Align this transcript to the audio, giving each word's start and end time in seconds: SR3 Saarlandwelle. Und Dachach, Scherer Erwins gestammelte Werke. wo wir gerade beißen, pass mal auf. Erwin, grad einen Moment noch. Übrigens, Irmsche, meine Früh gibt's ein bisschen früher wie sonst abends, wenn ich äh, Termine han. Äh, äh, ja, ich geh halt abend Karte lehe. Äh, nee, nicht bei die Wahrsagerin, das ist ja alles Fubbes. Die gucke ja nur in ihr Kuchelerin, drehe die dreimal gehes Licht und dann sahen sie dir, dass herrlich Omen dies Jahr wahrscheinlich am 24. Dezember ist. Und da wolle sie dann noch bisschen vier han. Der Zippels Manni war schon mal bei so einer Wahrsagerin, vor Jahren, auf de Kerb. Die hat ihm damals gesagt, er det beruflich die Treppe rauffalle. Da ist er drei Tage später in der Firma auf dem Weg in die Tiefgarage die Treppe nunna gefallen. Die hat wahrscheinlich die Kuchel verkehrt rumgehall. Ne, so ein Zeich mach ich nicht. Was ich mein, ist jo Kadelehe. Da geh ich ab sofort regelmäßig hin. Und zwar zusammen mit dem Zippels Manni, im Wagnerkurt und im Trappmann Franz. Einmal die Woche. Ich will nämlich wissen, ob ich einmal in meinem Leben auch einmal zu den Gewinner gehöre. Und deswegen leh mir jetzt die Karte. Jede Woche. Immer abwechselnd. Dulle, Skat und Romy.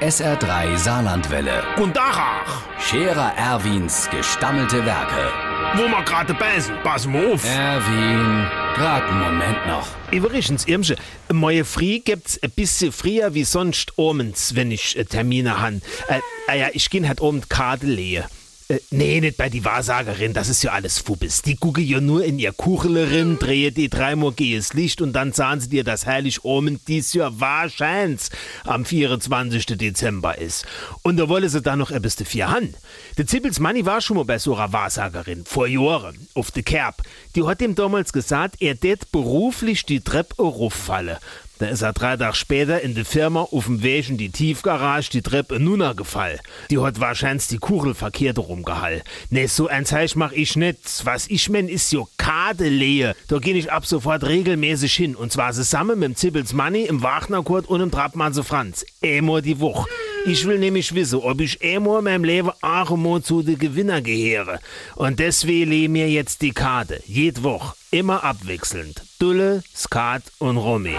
SR3 0.00 0.76
Saarlandwelle. 0.76 1.62
Und 1.78 1.96
Dachach, 1.96 2.62
Scherer 2.78 3.32
Erwins 3.36 4.08
gestammelte 4.10 4.84
Werke. 4.84 5.32
wo 5.74 5.88
wir 5.88 6.02
gerade 6.04 6.34
beißen, 6.34 6.74
pass 6.82 7.06
mal 7.06 7.32
auf. 7.32 7.44
Erwin, 7.44 8.46
grad 8.74 9.02
einen 9.04 9.20
Moment 9.20 9.66
noch. 9.66 9.86
Übrigens, 10.10 10.66
Irmsche, 10.66 10.96
meine 11.32 11.64
Früh 11.64 11.98
gibt's 12.00 12.38
ein 12.42 12.50
bisschen 12.50 12.92
früher 12.92 13.34
wie 13.34 13.44
sonst 13.44 13.94
abends, 13.98 14.54
wenn 14.54 14.70
ich 14.70 14.96
äh, 14.98 15.04
Termine 15.04 15.60
han. 15.60 15.80
Äh, 16.08 16.20
äh, 16.52 16.60
ja, 16.60 16.68
ich 16.72 16.90
geh 16.90 17.06
halt 17.06 17.22
abend 17.22 17.48
Karte 17.48 17.86
lehe. 17.86 18.26
Äh, 18.68 18.80
nee, 18.90 19.20
nicht 19.20 19.36
bei 19.36 19.48
die 19.48 19.64
Wahrsagerin, 19.64 20.32
das 20.32 20.48
ist 20.48 20.64
ja 20.64 20.72
alles 20.72 20.98
Fubbes. 20.98 21.42
Die 21.42 21.54
gucke 21.54 21.80
ja 21.80 22.00
nur 22.00 22.24
in 22.24 22.38
ihr 22.40 22.52
Kuchelerin, 22.52 23.38
drehe 23.38 23.70
die 23.70 23.88
dreimal 23.88 24.32
gehes 24.32 24.72
Licht 24.72 25.00
und 25.00 25.12
dann 25.12 25.32
sahen 25.32 25.60
sie 25.60 25.68
dir, 25.68 25.84
dass 25.84 26.04
herrlich 26.04 26.44
Omen 26.44 26.80
dies 26.88 27.12
Jahr 27.12 27.38
wahrscheinlich 27.38 28.22
am 28.64 28.84
24. 28.84 29.66
Dezember 29.66 30.38
ist. 30.38 30.66
Und 31.02 31.16
da 31.16 31.28
wolle 31.28 31.48
sie 31.48 31.62
dann 31.62 31.78
noch 31.78 31.92
bisschen 32.00 32.26
vier 32.26 32.50
han. 32.50 32.74
Der 33.18 33.26
Zippels 33.26 33.60
Manni 33.60 33.86
war 33.86 34.00
schon 34.00 34.16
mal 34.16 34.24
bei 34.24 34.38
so 34.38 34.56
einer 34.56 34.72
Wahrsagerin, 34.72 35.44
vor 35.44 35.68
Jahren, 35.68 36.26
auf 36.34 36.50
de 36.50 36.64
Kerb. 36.64 37.02
Die 37.36 37.44
hat 37.44 37.62
ihm 37.62 37.76
damals 37.76 38.12
gesagt, 38.12 38.56
er 38.60 38.74
det 38.74 39.12
beruflich 39.12 39.86
die 39.86 40.00
Treppe 40.00 40.42
rauffalle. 40.42 41.20
Da 41.58 41.66
ist 41.66 41.82
er 41.82 41.94
drei 41.94 42.16
Tage 42.16 42.36
später 42.36 42.82
in 42.82 42.94
der 42.94 43.06
Firma 43.06 43.40
auf 43.40 43.64
dem 43.64 43.82
Weg 43.82 44.10
in 44.10 44.18
die 44.18 44.28
Tiefgarage 44.28 45.08
die 45.10 45.22
Treppe 45.22 45.58
nunna 45.58 45.94
gefallen. 45.94 46.38
Die 46.70 46.78
hat 46.78 47.00
wahrscheinlich 47.00 47.48
die 47.48 47.56
Kuchel 47.56 47.94
verkehrt 47.94 48.38
rumgehall. 48.38 49.02
Ne, 49.30 49.48
so 49.48 49.66
ein 49.66 49.86
Zeich 49.86 50.16
mach 50.16 50.32
ich 50.32 50.56
nicht. 50.56 51.04
Was 51.04 51.28
ich 51.28 51.48
mein, 51.48 51.68
ist 51.68 51.92
jo 51.92 52.08
Kadelehe. 52.18 53.14
Da 53.28 53.38
geh 53.38 53.52
ich 53.52 53.72
ab 53.72 53.86
sofort 53.86 54.24
regelmäßig 54.24 54.94
hin. 54.94 55.16
Und 55.16 55.32
zwar 55.32 55.52
zusammen 55.52 55.98
mit 55.98 56.08
dem 56.08 56.16
Zippels 56.16 56.52
Manni, 56.52 56.82
im 56.82 57.02
Wagnerkurt 57.02 57.66
und 57.68 57.80
im 57.80 57.90
Trappmann 57.90 58.34
Franz. 58.34 58.84
Einmal 59.02 59.40
die 59.40 59.58
Woche. 59.58 59.88
Ich 60.28 60.44
will 60.44 60.58
nämlich 60.58 60.92
wissen, 60.92 61.20
ob 61.20 61.40
ich 61.40 61.62
einmal 61.62 61.98
in 61.98 62.04
meinem 62.04 62.24
Leben 62.24 62.50
auch 62.60 62.90
einmal 62.90 63.22
zu 63.22 63.42
den 63.42 63.60
Gewinner 63.60 64.02
gehöre. 64.02 64.58
Und 64.96 65.20
deswegen 65.20 65.70
leh 65.70 65.86
mir 65.86 66.10
jetzt 66.10 66.42
die 66.42 66.50
Karte. 66.50 67.00
Jede 67.06 67.44
Woche. 67.44 67.76
Immer 67.92 68.24
abwechselnd. 68.24 69.02
Dulle, 69.20 69.62
Skat 69.72 70.24
und 70.38 70.56
Romy. 70.56 70.96